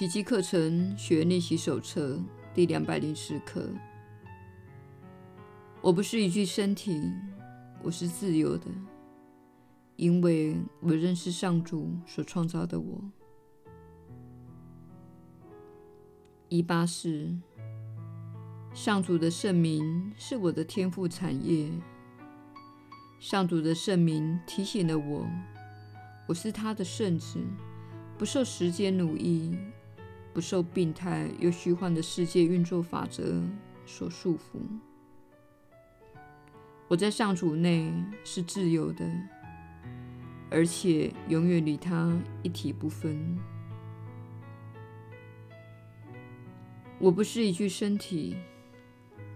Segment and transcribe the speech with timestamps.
[0.00, 2.18] 奇迹课程学练习手册
[2.54, 3.68] 第两百零四课。
[5.82, 7.12] 我不是一具身体，
[7.82, 8.64] 我是自由的，
[9.96, 12.98] 因为我认识上主所创造的我。
[16.48, 17.36] 一八四，
[18.72, 21.70] 上主的圣名是我的天赋产业。
[23.18, 25.26] 上主的圣名提醒了我，
[26.26, 27.38] 我是他的圣子，
[28.16, 29.54] 不受时间奴役。
[30.32, 33.42] 不受病态又虚幻的世界运作法则
[33.84, 34.60] 所束缚。
[36.88, 37.92] 我在上主内
[38.24, 39.08] 是自由的，
[40.50, 43.38] 而且永远与他一体不分。
[46.98, 48.36] 我不是一具身体，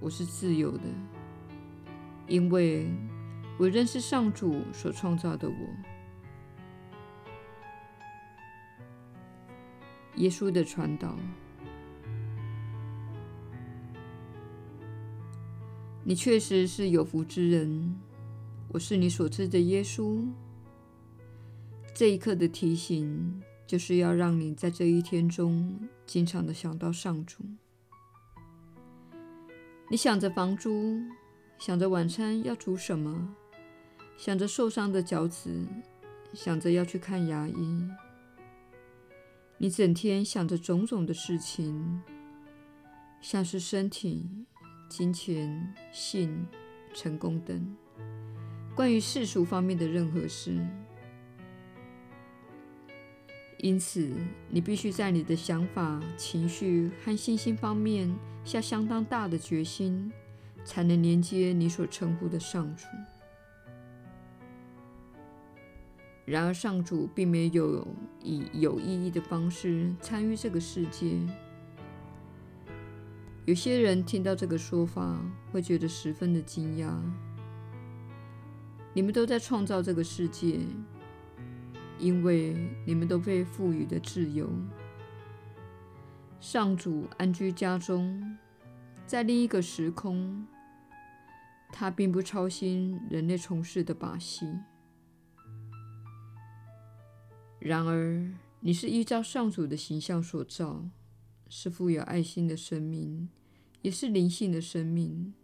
[0.00, 0.84] 我是自由的，
[2.28, 2.88] 因为
[3.58, 5.54] 我认识上主所创造的我。
[10.16, 11.14] 耶稣的传道，
[16.04, 17.94] 你确实是有福之人。
[18.68, 20.26] 我是你所知的耶稣。
[21.94, 27.44] 这一刻的提醒，就是要让你在这一天中，经常的想到上主。
[29.90, 30.98] 你想着房租，
[31.58, 33.34] 想着晚餐要煮什么，
[34.16, 35.64] 想着受伤的脚趾，
[36.32, 37.88] 想着要去看牙医。
[39.58, 42.02] 你整天想着种种的事情，
[43.22, 44.28] 像是身体、
[44.86, 46.46] 金钱、性、
[46.94, 47.76] 成功等，
[48.74, 50.60] 关于世俗方面的任何事。
[53.58, 54.12] 因此，
[54.50, 60.12] 你必须在你的想法、情绪和信心方面下相当大的决心，
[60.66, 62.84] 才能连接你所称呼的上主。
[66.26, 67.86] 然而，上主并没有
[68.20, 71.16] 以有意义的方式参与这个世界。
[73.44, 75.16] 有些人听到这个说法，
[75.52, 76.92] 会觉得十分的惊讶。
[78.92, 80.58] 你们都在创造这个世界，
[81.96, 84.50] 因为你们都被赋予的自由。
[86.40, 88.36] 上主安居家中，
[89.06, 90.44] 在另一个时空，
[91.70, 94.44] 他并不操心人类从事的把戏。
[97.66, 98.24] 然而，
[98.60, 100.88] 你是依照上主的形象所造，
[101.48, 103.28] 是富有爱心的生命，
[103.82, 105.34] 也是灵性的生命。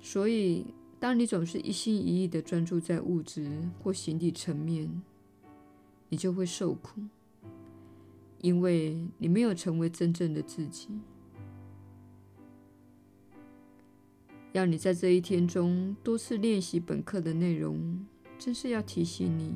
[0.00, 0.66] 所以，
[0.98, 3.48] 当你总是一心一意的专注在物质
[3.80, 5.00] 或形体层面，
[6.08, 7.00] 你就会受苦，
[8.40, 10.88] 因为你没有成为真正的自己。
[14.52, 18.04] 要你在这一天中多次练习本课的内容，
[18.36, 19.54] 真是要提醒你。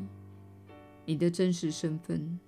[1.07, 2.39] 你的真实身份，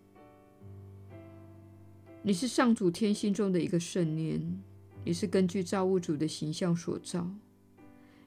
[2.23, 4.63] 你是上主天心中的一个圣念，
[5.05, 7.29] 你是根据造物主的形象所造，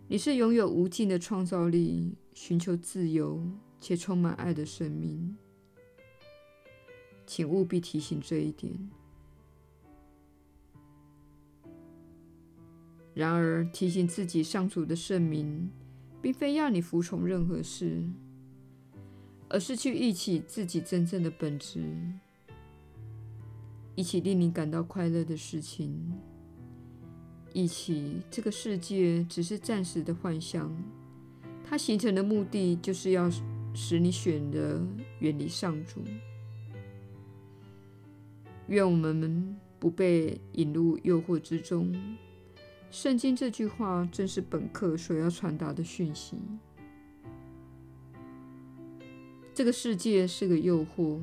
[0.08, 3.44] 你是拥有无尽的创造力、寻求自由
[3.82, 5.36] 且充满爱的生命。
[7.26, 8.72] 请务必提醒这一点。
[13.16, 15.70] 然而，提醒自己上主的圣名，
[16.22, 18.08] 并非要你服从任何事。
[19.50, 21.84] 而是去忆起自己真正的本质，
[23.96, 26.14] 忆起令你感到快乐的事情，
[27.52, 30.72] 忆起这个世界只是暂时的幻象，
[31.68, 33.30] 它形成的目的就是要
[33.74, 34.86] 使你选择
[35.20, 36.04] 远离上主。
[38.68, 41.92] 愿我们不被引入诱惑之中。
[42.92, 46.38] 圣经这句话正是本课所要传达的讯息。
[49.60, 51.20] 这个世界是个诱惑，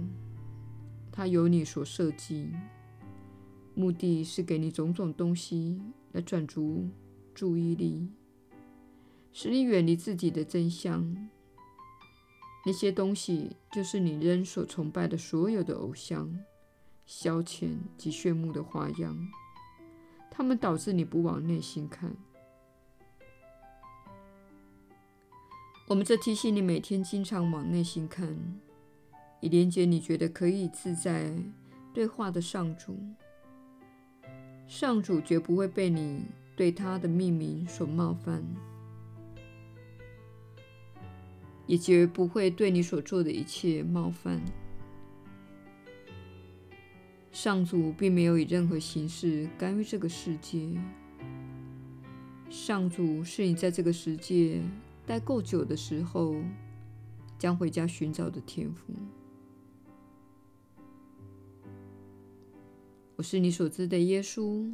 [1.11, 2.51] 它由你所设计，
[3.75, 5.81] 目的是给你种种东西
[6.13, 6.87] 来转足
[7.35, 8.11] 注意力，
[9.33, 11.17] 使你远离自己的真相。
[12.67, 16.39] 那些东西就是你仍所崇拜的所有的偶像、
[17.07, 19.17] 消遣及炫目的花样，
[20.31, 22.15] 它们导致你不往内心看。
[25.89, 28.37] 我们这提醒你，每天经常往内心看，
[29.41, 31.33] 以连接你觉得可以自在
[31.95, 32.99] 对话的上主。
[34.67, 36.25] 上主绝不会被你
[36.57, 38.43] 对他的命名所冒犯，
[41.69, 44.43] 也绝不会对你所做的一切冒犯。
[47.31, 50.69] 上主并没有以任何形式干预这个世界。
[52.51, 54.61] 上主是你在这个世界。
[55.07, 56.35] 待够久的时候
[57.39, 58.93] 将回家寻找的天赋。
[63.15, 64.71] 我是你所知的耶稣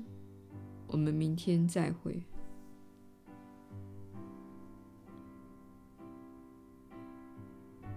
[0.88, 2.24] 我们明天再会。